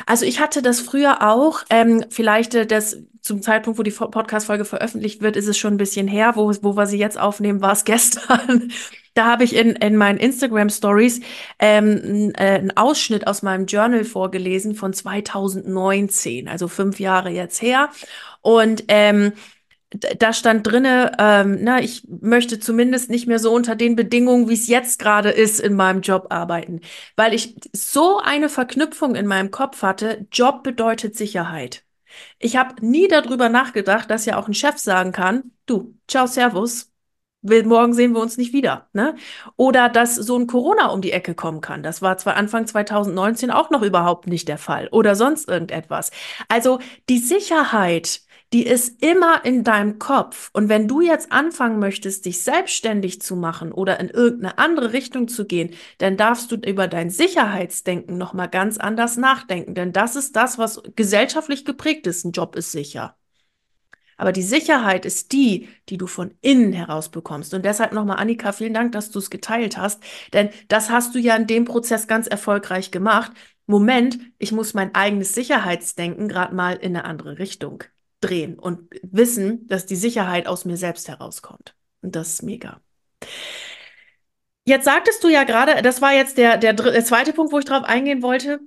[0.05, 4.65] Also ich hatte das früher auch, ähm, vielleicht äh, das zum Zeitpunkt, wo die Podcast-Folge
[4.65, 7.73] veröffentlicht wird, ist es schon ein bisschen her, wo, wo wir sie jetzt aufnehmen, war
[7.73, 8.71] es gestern.
[9.19, 11.19] Da habe ich in, in meinen Instagram-Stories
[11.59, 17.89] ähm, äh, einen Ausschnitt aus meinem Journal vorgelesen von 2019, also fünf Jahre jetzt her.
[18.39, 19.33] Und ähm,
[19.89, 24.53] da stand drinne, ähm, na, ich möchte zumindest nicht mehr so unter den Bedingungen, wie
[24.53, 26.79] es jetzt gerade ist, in meinem Job arbeiten,
[27.17, 30.27] weil ich so eine Verknüpfung in meinem Kopf hatte.
[30.31, 31.83] Job bedeutet Sicherheit.
[32.37, 36.89] Ich habe nie darüber nachgedacht, dass ja auch ein Chef sagen kann, du, ciao, servus,
[37.41, 38.87] will, morgen sehen wir uns nicht wieder.
[38.93, 39.15] Ne?
[39.55, 41.83] Oder dass so ein Corona um die Ecke kommen kann.
[41.83, 44.89] Das war zwar Anfang 2019 auch noch überhaupt nicht der Fall.
[44.91, 46.11] Oder sonst irgendetwas.
[46.47, 48.21] Also die Sicherheit,
[48.51, 50.49] die ist immer in deinem Kopf.
[50.53, 55.27] Und wenn du jetzt anfangen möchtest, dich selbstständig zu machen oder in irgendeine andere Richtung
[55.27, 59.75] zu gehen, dann darfst du über dein Sicherheitsdenken nochmal ganz anders nachdenken.
[59.75, 62.25] Denn das ist das, was gesellschaftlich geprägt ist.
[62.25, 63.18] Ein Job ist sicher.
[64.19, 67.53] Aber die Sicherheit ist die, die du von innen heraus bekommst.
[67.53, 70.03] Und deshalb nochmal, Annika, vielen Dank, dass du es geteilt hast.
[70.33, 73.31] Denn das hast du ja in dem Prozess ganz erfolgreich gemacht.
[73.65, 77.85] Moment, ich muss mein eigenes Sicherheitsdenken gerade mal in eine andere Richtung
[78.19, 81.73] drehen und wissen, dass die Sicherheit aus mir selbst herauskommt.
[82.01, 82.81] Und das ist mega.
[84.65, 87.65] Jetzt sagtest du ja gerade, das war jetzt der, der, der zweite Punkt, wo ich
[87.65, 88.59] drauf eingehen wollte.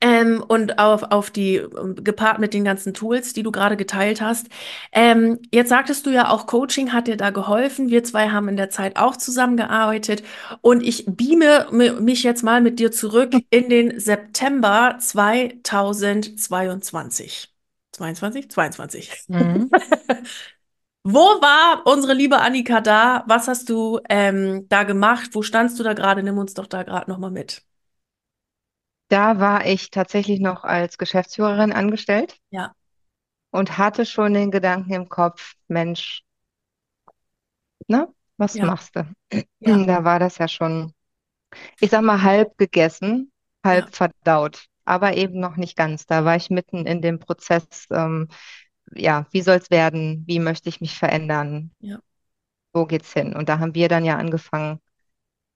[0.00, 1.62] Ähm, und auf, auf die,
[1.96, 4.48] gepaart mit den ganzen Tools, die du gerade geteilt hast.
[4.92, 7.88] Ähm, jetzt sagtest du ja auch, Coaching hat dir da geholfen.
[7.88, 10.22] Wir zwei haben in der Zeit auch zusammengearbeitet.
[10.60, 11.68] Und ich beame
[12.00, 17.48] mich jetzt mal mit dir zurück in den September 2022.
[17.92, 18.50] 22?
[18.50, 19.24] 22.
[19.28, 19.70] Mhm.
[21.08, 23.22] Wo war unsere liebe Annika da?
[23.28, 25.30] Was hast du ähm, da gemacht?
[25.34, 26.20] Wo standst du da gerade?
[26.22, 27.62] Nimm uns doch da gerade nochmal mit.
[29.08, 32.36] Da war ich tatsächlich noch als Geschäftsführerin angestellt.
[32.50, 32.72] Ja.
[33.50, 36.22] Und hatte schon den Gedanken im Kopf, Mensch,
[37.86, 38.66] ne, was ja.
[38.66, 39.06] machst du?
[39.60, 39.84] Ja.
[39.84, 40.92] Da war das ja schon,
[41.80, 43.32] ich sag mal, halb gegessen,
[43.64, 43.92] halb ja.
[43.92, 46.06] verdaut, aber eben noch nicht ganz.
[46.06, 48.28] Da war ich mitten in dem Prozess, ähm,
[48.94, 50.24] ja, wie soll es werden?
[50.26, 51.70] Wie möchte ich mich verändern?
[51.80, 51.98] Ja.
[52.72, 53.34] Wo geht's hin?
[53.34, 54.80] Und da haben wir dann ja angefangen,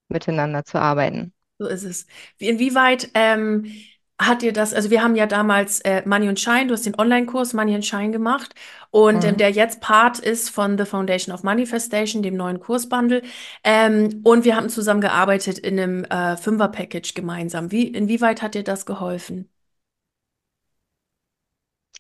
[0.08, 1.32] miteinander zu arbeiten.
[1.61, 2.07] So ist es.
[2.38, 3.70] Inwieweit ähm,
[4.18, 6.99] hat dir das, also wir haben ja damals äh, Money and Shine, du hast den
[6.99, 8.55] Online-Kurs Money and Shine gemacht
[8.90, 9.27] und ähm, mhm.
[9.27, 13.20] ähm, der jetzt Part ist von The Foundation of Manifestation, dem neuen Kursbundle.
[13.62, 17.70] Ähm, und wir haben zusammen gearbeitet in einem äh, Fünfer-Package gemeinsam.
[17.70, 19.51] Wie, inwieweit hat dir das geholfen?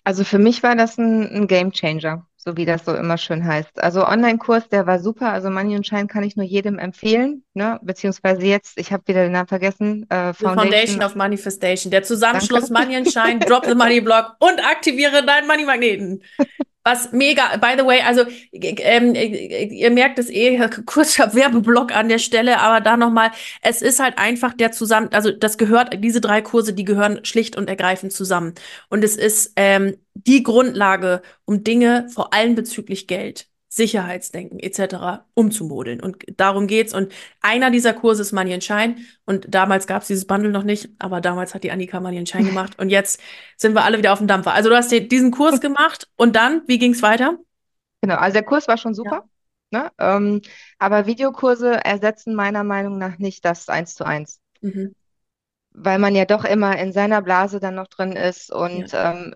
[0.04, 3.44] Also für mich war das ein, ein Game Changer so wie das so immer schön
[3.44, 3.82] heißt.
[3.82, 5.32] Also Online-Kurs, der war super.
[5.32, 7.78] Also Money und Shine kann ich nur jedem empfehlen, ne?
[7.82, 10.06] Beziehungsweise jetzt, ich habe wieder den Namen vergessen.
[10.08, 10.70] Äh, Foundation.
[10.70, 12.72] Foundation of Manifestation, der Zusammenschluss Danke.
[12.72, 16.22] Money and Shine, Drop the Money Block und aktiviere deinen Money Magneten.
[16.82, 22.18] Was mega, by the way, also ähm, ihr merkt es eh, kurzer Werbeblock an der
[22.18, 26.40] Stelle, aber da nochmal, es ist halt einfach der zusammen, also das gehört, diese drei
[26.40, 28.54] Kurse, die gehören schlicht und ergreifend zusammen.
[28.88, 35.22] Und es ist ähm, die Grundlage, um Dinge, vor allem bezüglich Geld, Sicherheitsdenken etc.
[35.34, 36.00] umzumodeln.
[36.00, 36.92] Und darum geht's.
[36.92, 38.96] Und einer dieser Kurse ist Money and Shine.
[39.24, 42.28] Und damals gab es dieses Bundle noch nicht, aber damals hat die Annika Money and
[42.28, 42.78] Shine gemacht.
[42.80, 43.20] Und jetzt
[43.56, 44.54] sind wir alle wieder auf dem Dampfer.
[44.54, 47.38] Also du hast diesen Kurs gemacht und dann, wie ging's weiter?
[48.02, 49.24] Genau, also der Kurs war schon super.
[49.70, 49.82] Ja.
[49.82, 49.92] Ne?
[49.98, 50.42] Ähm,
[50.80, 54.40] aber Videokurse ersetzen meiner Meinung nach nicht das eins zu eins.
[54.62, 54.96] Mhm.
[55.70, 59.12] Weil man ja doch immer in seiner Blase dann noch drin ist und ja.
[59.12, 59.34] ähm,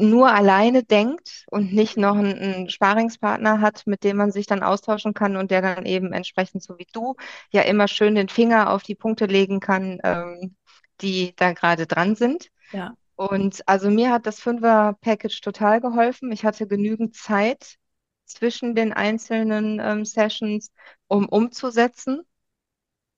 [0.00, 4.62] nur alleine denkt und nicht noch einen, einen Sparingspartner hat, mit dem man sich dann
[4.62, 7.16] austauschen kann und der dann eben entsprechend so wie du
[7.50, 10.56] ja immer schön den Finger auf die Punkte legen kann, ähm,
[11.00, 12.50] die da gerade dran sind.
[12.72, 12.94] Ja.
[13.16, 16.32] Und also mir hat das Fünfer-Package total geholfen.
[16.32, 17.76] Ich hatte genügend Zeit
[18.24, 20.72] zwischen den einzelnen ähm, Sessions,
[21.08, 22.22] um umzusetzen.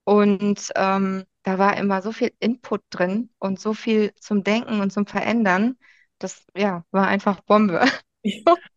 [0.04, 4.92] Und ähm, da war immer so viel Input drin und so viel zum Denken und
[4.92, 5.76] zum Verändern
[6.22, 7.84] das ja, war einfach Bombe.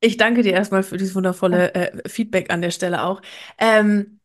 [0.00, 3.20] Ich danke dir erstmal für dieses wundervolle äh, Feedback an der Stelle auch.
[3.58, 4.17] Ähm,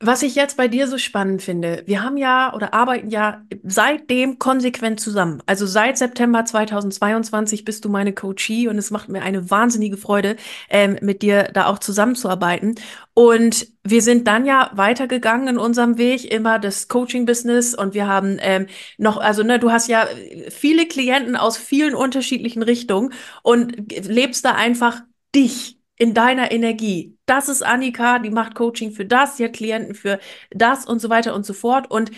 [0.00, 4.38] was ich jetzt bei dir so spannend finde, wir haben ja oder arbeiten ja seitdem
[4.38, 5.42] konsequent zusammen.
[5.46, 10.36] Also seit September 2022 bist du meine Coachie und es macht mir eine wahnsinnige Freude,
[10.70, 12.76] ähm, mit dir da auch zusammenzuarbeiten.
[13.12, 18.38] Und wir sind dann ja weitergegangen in unserem Weg, immer das Coaching-Business und wir haben
[18.40, 20.06] ähm, noch, also ne, du hast ja
[20.48, 25.00] viele Klienten aus vielen unterschiedlichen Richtungen und lebst da einfach
[25.34, 27.17] dich in deiner Energie.
[27.28, 30.18] Das ist Annika, die macht Coaching für das, die hat Klienten für
[30.50, 31.90] das und so weiter und so fort.
[31.90, 32.10] Und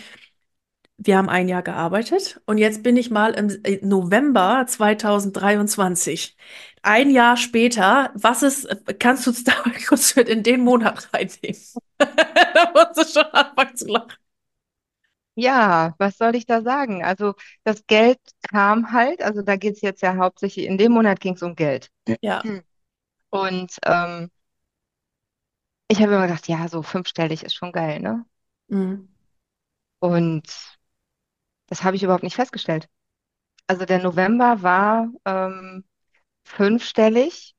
[0.97, 6.37] wir haben ein Jahr gearbeitet und jetzt bin ich mal im äh, November 2023.
[6.83, 8.67] Ein Jahr später, was ist,
[8.99, 11.59] kannst du uns da mal kurz mit in den Monat reinnehmen?
[12.53, 14.13] Da musst du schon anfangen zu lachen.
[15.35, 17.03] Ja, was soll ich da sagen?
[17.03, 18.19] Also das Geld
[18.49, 21.55] kam halt, also da geht es jetzt ja hauptsächlich, in dem Monat ging es um
[21.55, 21.89] Geld.
[22.21, 22.43] Ja,
[23.29, 24.29] Und ähm,
[25.91, 28.25] ich habe immer gedacht, ja, so fünfstellig ist schon geil, ne?
[28.69, 29.07] mhm.
[29.99, 30.47] Und
[31.67, 32.87] das habe ich überhaupt nicht festgestellt.
[33.67, 35.85] Also der November war ähm,
[36.45, 37.55] fünfstellig,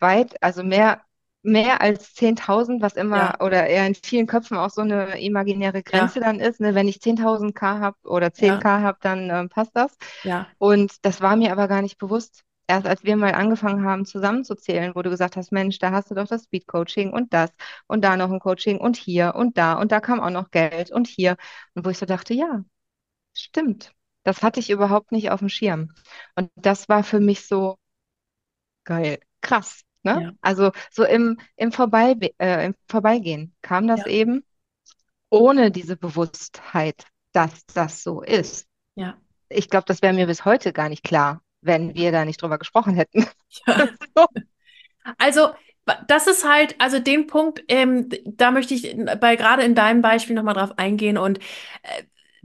[0.00, 1.02] weit, also mehr,
[1.42, 5.82] mehr als 10.000, was Ja, immer oder eher in vielen Köpfen auch so eine imaginäre
[5.82, 6.60] Grenze ja, dann ist.
[6.60, 6.74] Ne?
[6.74, 9.96] Wenn ich 10.000 K habe oder ja, 10K habe, dann ähm, passt das.
[10.22, 12.44] ja, Und das war mir aber gar nicht bewusst.
[12.70, 16.14] Erst als wir mal angefangen haben zusammenzuzählen, wo du gesagt hast, Mensch, da hast du
[16.14, 17.50] doch das Speed-Coaching und das
[17.88, 20.90] und da noch ein Coaching und hier und da und da kam auch noch Geld
[20.92, 21.36] und hier.
[21.74, 22.64] Und wo ich so dachte, ja,
[23.36, 23.92] stimmt.
[24.24, 25.92] Das hatte ich überhaupt nicht auf dem Schirm.
[26.36, 27.78] Und das war für mich so
[28.84, 30.22] geil, krass, ne?
[30.22, 34.44] ja, Also so im, im Vorbei, äh, im Vorbeigehen kam das ja, eben
[35.30, 38.68] ohne diese Bewusstheit, dass das so ist.
[38.96, 42.40] ja, Ich glaube, das wäre mir bis heute gar nicht klar, wenn wir da nicht
[42.42, 43.26] drüber gesprochen hätten.
[43.66, 43.88] ja.
[44.16, 44.26] So.
[45.18, 45.50] Also,
[46.08, 50.36] das ist halt, also den Punkt, ähm, da möchte ich bei gerade in deinem Beispiel
[50.36, 51.38] nochmal drauf eingehen und
[51.82, 52.02] äh,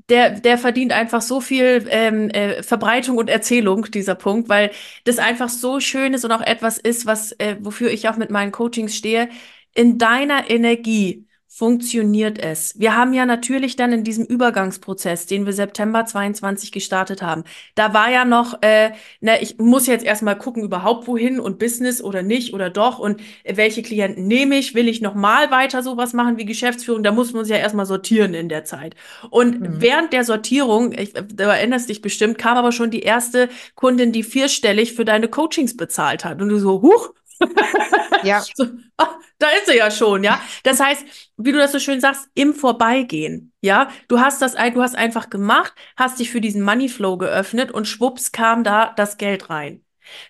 [0.09, 4.71] der, der verdient einfach so viel ähm, äh, Verbreitung und Erzählung, dieser Punkt, weil
[5.03, 8.29] das einfach so schön ist und auch etwas ist, was, äh, wofür ich auch mit
[8.31, 9.29] meinen Coachings stehe.
[9.73, 12.77] In deiner Energie funktioniert es.
[12.77, 17.93] Wir haben ja natürlich dann in diesem Übergangsprozess, den wir September 22 gestartet haben, da
[17.93, 18.91] war ja noch, äh,
[19.21, 23.21] ne, ich muss jetzt erstmal gucken, überhaupt wohin und Business oder nicht oder doch und
[23.45, 27.31] welche Klienten nehme ich, will ich noch mal weiter sowas machen wie Geschäftsführung, da muss
[27.31, 28.95] man sich ja erstmal sortieren in der Zeit.
[29.29, 29.81] Und Mhm.
[29.81, 34.23] während der Sortierung, ich, du erinnerst dich bestimmt, kam aber schon die erste Kundin, die
[34.23, 37.13] vierstellig für deine Coachings bezahlt hat und du so, huch,
[38.23, 38.65] Ja, so,
[38.97, 40.41] ah, da ist sie ja schon, ja.
[40.63, 41.05] Das heißt,
[41.37, 43.89] wie du das so schön sagst, im Vorbeigehen, ja.
[44.07, 48.31] Du hast das, du hast einfach gemacht, hast dich für diesen Moneyflow geöffnet und schwupps
[48.31, 49.81] kam da das Geld rein.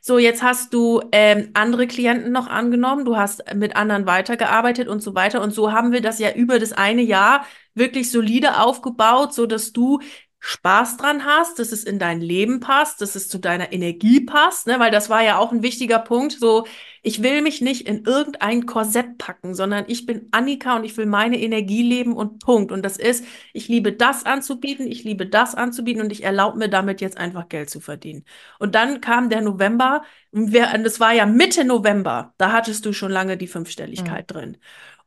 [0.01, 5.01] So, jetzt hast du ähm, andere Klienten noch angenommen, du hast mit anderen weitergearbeitet und
[5.01, 5.41] so weiter.
[5.41, 9.73] Und so haben wir das ja über das eine Jahr wirklich solide aufgebaut, so dass
[9.73, 9.99] du
[10.47, 14.67] Spaß dran hast, dass es in dein Leben passt, dass es zu deiner Energie passt,
[14.67, 14.79] ne?
[14.79, 16.33] Weil das war ja auch ein wichtiger Punkt.
[16.33, 16.67] So,
[17.01, 21.07] ich will mich nicht in irgendein Korsett packen, sondern ich bin Annika und ich will
[21.07, 22.71] meine Energie leben und Punkt.
[22.71, 26.69] Und das ist, ich liebe das anzubieten, ich liebe das anzubieten und ich erlaube mir
[26.69, 28.23] damit jetzt einfach Geld zu verdienen.
[28.59, 33.11] Und dann kam der November, und das war ja Mitte November, da hattest du schon
[33.11, 33.49] lange die Mhm.
[33.49, 34.57] Fünfstelligkeit drin.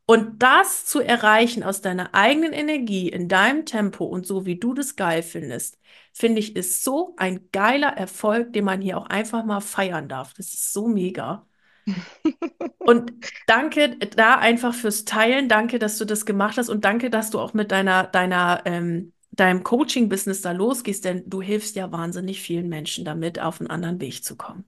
[0.09, 4.73] Und das zu erreichen aus deiner eigenen Energie, in deinem Tempo und so, wie du
[4.73, 5.77] das geil findest,
[6.13, 10.33] finde ich, ist so ein geiler Erfolg, den man hier auch einfach mal feiern darf.
[10.33, 11.45] Das ist so mega.
[12.79, 13.13] Und
[13.45, 15.47] danke da einfach fürs Teilen.
[15.47, 19.13] Danke, dass du das gemacht hast und danke, dass du auch mit deiner, deiner, ähm,
[19.29, 24.01] deinem Coaching-Business da losgehst, denn du hilfst ja wahnsinnig vielen Menschen damit, auf einen anderen
[24.01, 24.65] Weg zu kommen.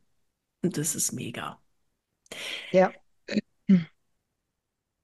[0.61, 1.59] Und das ist mega.
[2.71, 2.91] ja.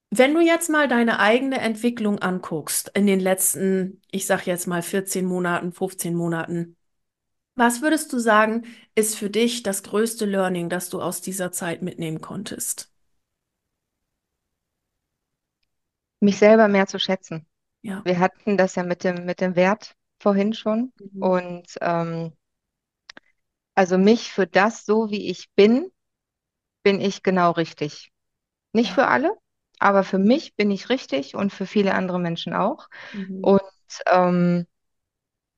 [0.10, 4.82] Wenn du jetzt mal deine eigene Entwicklung anguckst in den letzten, ich sag jetzt mal
[4.82, 6.76] 14 Monaten, 15 Monaten,
[7.56, 8.66] was würdest du sagen,
[8.96, 12.92] ist für dich das größte Learning, das du aus dieser Zeit mitnehmen konntest?
[16.20, 17.48] Mich selber mehr zu schätzen.
[17.82, 18.04] Ja.
[18.04, 20.94] Wir hatten das ja mit dem, mit dem Wert vorhin schon.
[21.00, 21.22] Mhm.
[21.22, 22.34] Und ähm,
[23.76, 25.92] also mich für das, so wie ich bin,
[26.84, 28.12] bin ich genau richtig.
[28.74, 28.96] Nicht Ja.
[28.96, 29.38] für alle,
[29.80, 32.88] aber für mich bin ich richtig und für viele andere Menschen auch.
[33.14, 33.44] Mhm.
[33.44, 33.62] Und
[34.12, 34.68] ähm,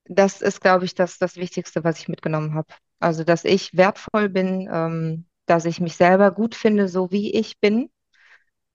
[0.06, 2.68] das ist, glaube ich, das, das Wichtigste, was ich mitgenommen habe.
[3.00, 7.60] Also, dass ich wertvoll bin, ähm, dass ich mich selber gut finde, so wie ich
[7.60, 7.90] bin.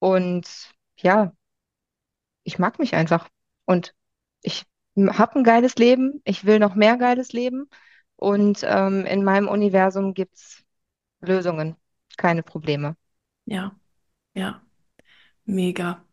[0.01, 0.47] Und
[0.99, 1.33] ja,
[2.45, 3.29] ich mag mich einfach.
[3.65, 3.95] Und
[4.43, 4.65] ich
[4.97, 6.21] habe ein geiles Leben.
[6.25, 7.69] Ich will noch mehr geiles Leben.
[8.17, 10.63] Und ähm, in meinem Universum gibt es
[11.21, 11.77] Lösungen,
[12.17, 12.97] keine Probleme.
[13.47, 13.79] Ja.
[14.35, 14.64] Ja.
[15.47, 16.05] Mega.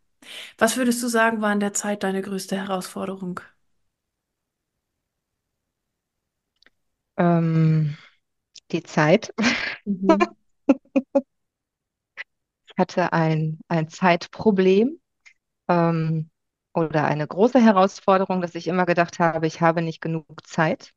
[0.59, 3.41] Was würdest du sagen, war in der Zeit deine größte Herausforderung?
[7.17, 7.97] Ähm,
[8.71, 9.33] die Zeit.
[9.85, 10.35] Mhm.
[12.67, 14.99] Ich hatte ein, ein Zeitproblem.
[15.69, 16.29] ähm,
[16.75, 20.93] oder eine große Herausforderung, dass ich immer gedacht habe, ich habe nicht genug Zeit.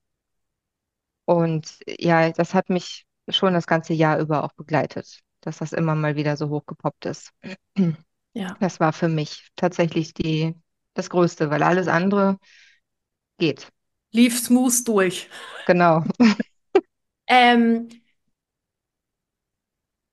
[1.27, 5.95] Und ja, das hat mich schon das ganze Jahr über auch begleitet, dass das immer
[5.95, 7.33] mal wieder so hochgepoppt ist.
[8.35, 8.57] Ja.
[8.61, 10.55] Das war für mich tatsächlich die,
[10.95, 12.39] das Größte, weil alles andere,
[13.39, 13.69] geht.
[14.13, 15.29] Lief smooth durch.
[15.67, 16.05] Genau.
[17.27, 17.89] Ähm,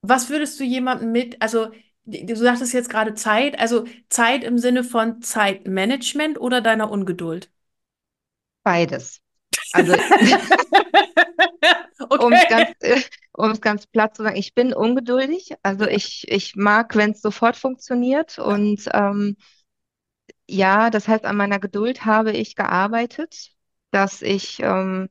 [0.02, 1.72] was würdest du jemandem mit, also
[2.06, 7.52] du sagtest jetzt gerade Zeit, also Zeit im Sinne von Zeitmanagement oder deiner Ungeduld?
[8.64, 9.22] Beides.
[9.74, 9.94] Also,
[12.10, 15.54] um es ganz, äh, ganz platt zu sagen, ich bin ungeduldig.
[15.64, 18.40] Also ich, ich mag, wenn es sofort funktioniert.
[18.40, 19.38] Und ähm,
[20.48, 23.52] ja, das heißt, an meiner Geduld habe ich gearbeitet,
[23.92, 25.10] dass ich ähm,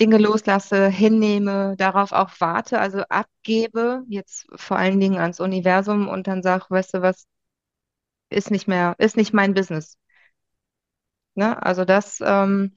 [0.00, 6.26] Dinge loslasse, hinnehme, darauf auch warte, also abgebe, jetzt vor allen Dingen ans Universum und
[6.26, 7.26] dann sage, weißt du was,
[8.30, 9.96] ist nicht mehr, ist nicht mein Business.
[11.34, 11.62] Ne?
[11.62, 12.74] Also das, ähm,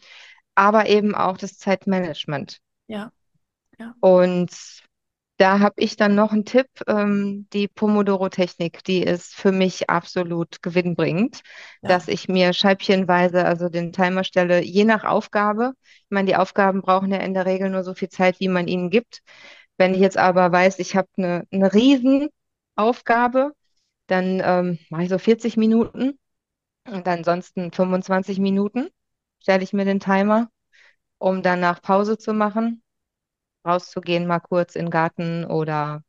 [0.55, 2.59] aber eben auch das Zeitmanagement.
[2.87, 3.11] Ja,
[3.79, 3.95] ja.
[3.99, 4.51] Und
[5.37, 10.61] da habe ich dann noch einen Tipp, ähm, die Pomodoro-Technik, die ist für mich absolut
[10.61, 11.41] gewinnbringend,
[11.81, 11.89] Ja.
[11.89, 15.73] dass ich mir scheibchenweise, also den Timer stelle, je nach Aufgabe.
[15.81, 18.67] Ich meine, die Aufgaben brauchen ja in der Regel nur so viel Zeit, wie man
[18.67, 19.21] ihnen gibt.
[19.77, 23.53] Wenn ich jetzt aber weiß, ich habe eine, eine Riesenaufgabe,
[24.07, 26.19] dann ähm, mache ich so 40 Minuten
[26.87, 28.89] und ansonsten 25 Minuten
[29.41, 30.49] stelle ich mir den Timer,
[31.19, 32.81] um danach Pause zu machen
[33.65, 36.03] rauszugehen, mal kurz in den Garten oder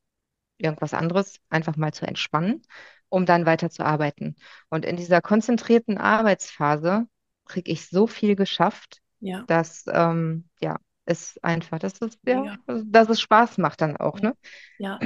[0.58, 2.62] irgendwas anderes, einfach mal zu entspannen,
[3.08, 4.36] um dann weiter zu arbeiten.
[4.68, 7.06] Und in dieser konzentrierten Arbeitsphase
[7.46, 12.58] kriege ich so viel geschafft, Ja, dass ähm, ja, es einfach, dass es ja, mega.
[12.66, 14.36] dass es Spaß macht dann auch, ne?
[14.78, 14.98] Ja.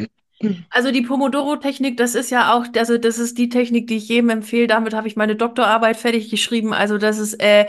[0.70, 4.30] Also die Pomodoro-Technik, das ist ja auch, also das ist die Technik, die ich jedem
[4.30, 4.66] empfehle.
[4.66, 6.74] Damit habe ich meine Doktorarbeit fertig geschrieben.
[6.74, 7.66] Also das ist äh,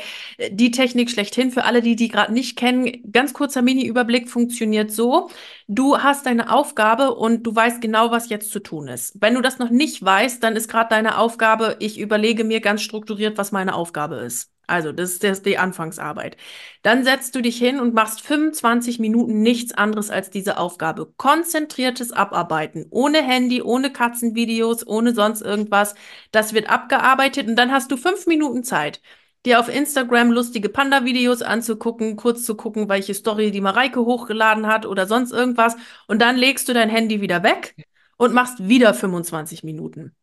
[0.49, 3.11] die Technik schlechthin für alle, die die gerade nicht kennen.
[3.11, 5.29] Ganz kurzer Mini-Überblick funktioniert so.
[5.67, 9.15] Du hast deine Aufgabe und du weißt genau, was jetzt zu tun ist.
[9.21, 12.81] Wenn du das noch nicht weißt, dann ist gerade deine Aufgabe, ich überlege mir ganz
[12.81, 14.54] strukturiert, was meine Aufgabe ist.
[14.67, 16.37] Also das ist, das ist die Anfangsarbeit.
[16.81, 21.11] Dann setzt du dich hin und machst 25 Minuten nichts anderes als diese Aufgabe.
[21.17, 22.85] Konzentriertes Abarbeiten.
[22.89, 25.95] Ohne Handy, ohne Katzenvideos, ohne sonst irgendwas.
[26.31, 29.01] Das wird abgearbeitet und dann hast du fünf Minuten Zeit,
[29.45, 34.85] dir auf Instagram lustige Panda-Videos anzugucken, kurz zu gucken, welche Story die Mareike hochgeladen hat
[34.85, 35.75] oder sonst irgendwas.
[36.07, 37.75] Und dann legst du dein Handy wieder weg
[38.17, 40.15] und machst wieder 25 Minuten.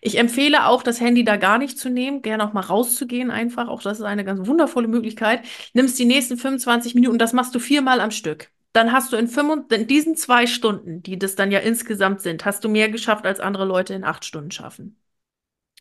[0.00, 3.68] Ich empfehle auch, das Handy da gar nicht zu nehmen, gerne auch mal rauszugehen einfach.
[3.68, 5.42] Auch das ist eine ganz wundervolle Möglichkeit.
[5.74, 8.50] Nimmst die nächsten 25 Minuten, das machst du viermal am Stück.
[8.72, 12.44] Dann hast du in, fünf, in diesen zwei Stunden, die das dann ja insgesamt sind,
[12.44, 14.96] hast du mehr geschafft, als andere Leute in acht Stunden schaffen.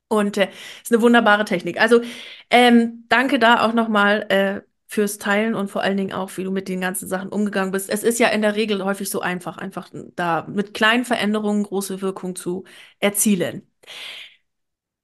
[0.07, 0.49] Und äh,
[0.83, 1.79] ist eine wunderbare Technik.
[1.79, 2.01] Also
[2.49, 6.51] ähm, danke da auch nochmal äh, fürs Teilen und vor allen Dingen auch, wie du
[6.51, 7.89] mit den ganzen Sachen umgegangen bist.
[7.89, 12.01] Es ist ja in der Regel häufig so einfach, einfach da mit kleinen Veränderungen große
[12.01, 12.65] Wirkung zu
[12.99, 13.70] erzielen.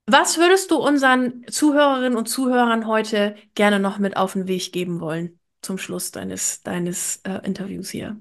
[0.06, 5.00] Was würdest du unseren Zuhörerinnen und Zuhörern heute gerne noch mit auf den Weg geben
[5.02, 8.18] wollen zum Schluss deines, deines äh, Interviews hier?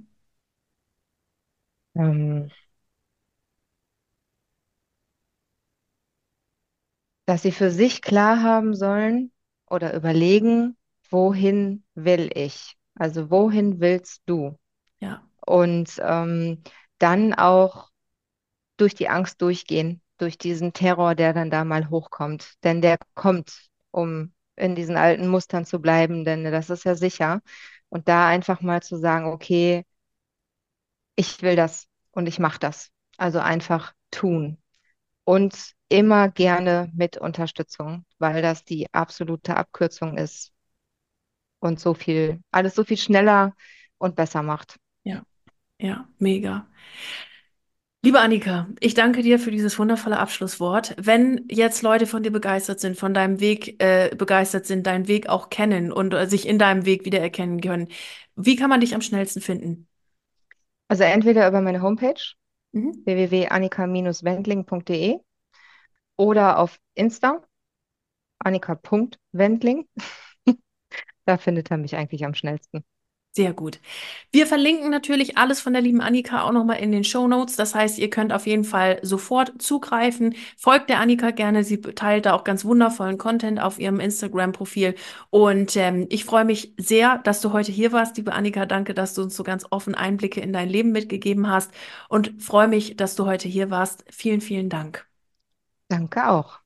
[1.94, 2.48] Ähm,
[7.26, 9.32] dass sie für sich klar haben sollen
[9.68, 10.76] oder überlegen,
[11.10, 12.76] wohin will ich?
[12.94, 14.58] Also wohin willst du?
[15.00, 16.62] Ja, Und ähm,
[16.98, 17.90] dann auch
[18.76, 22.54] durch die Angst durchgehen, durch diesen Terror, der dann da mal hochkommt.
[22.64, 27.42] Denn der kommt, um in diesen alten Mustern zu bleiben, denn das ist ja sicher.
[27.88, 29.84] Und da einfach mal zu sagen, okay,
[31.14, 32.90] ich will das und ich mache das.
[33.16, 34.58] Also einfach tun.
[35.24, 40.52] Und immer gerne mit Unterstützung, weil das die absolute Abkürzung ist
[41.60, 43.54] und so viel, alles so viel schneller
[43.98, 44.76] und besser macht.
[45.04, 45.22] ja,
[45.78, 46.66] ja, mega.
[48.06, 50.94] Liebe Annika, ich danke dir für dieses wundervolle Abschlusswort.
[50.96, 55.28] Wenn jetzt Leute von dir begeistert sind, von deinem Weg äh, begeistert sind, deinen Weg
[55.28, 57.88] auch kennen und äh, sich in deinem Weg wiedererkennen können,
[58.36, 59.88] wie kann man dich am schnellsten finden?
[60.86, 62.22] Also entweder über meine Homepage
[62.70, 63.02] Mhm.
[63.04, 65.18] www.annika-wendling.de
[66.14, 67.42] oder auf Insta
[68.38, 69.88] annika.wendling.
[71.24, 72.84] Da findet er mich eigentlich am schnellsten.
[73.36, 73.80] Sehr gut.
[74.32, 77.54] Wir verlinken natürlich alles von der lieben Annika auch nochmal in den Show Notes.
[77.54, 80.34] Das heißt, ihr könnt auf jeden Fall sofort zugreifen.
[80.56, 81.62] Folgt der Annika gerne.
[81.62, 84.94] Sie teilt da auch ganz wundervollen Content auf ihrem Instagram-Profil.
[85.28, 88.64] Und ähm, ich freue mich sehr, dass du heute hier warst, liebe Annika.
[88.64, 91.70] Danke, dass du uns so ganz offen Einblicke in dein Leben mitgegeben hast.
[92.08, 94.02] Und freue mich, dass du heute hier warst.
[94.10, 95.06] Vielen, vielen Dank.
[95.88, 96.65] Danke auch.